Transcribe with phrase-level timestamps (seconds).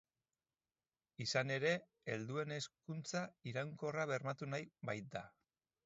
[1.25, 1.75] Izan ere,
[2.15, 5.29] Helduen Hezkuntza Irunkorra bermatu nahi baita.